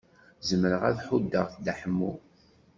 Zemreɣ 0.47 0.81
ad 0.89 0.97
ḥuddeɣ 1.07 1.45
Dda 1.53 1.73
Ḥemmu. 1.79 2.11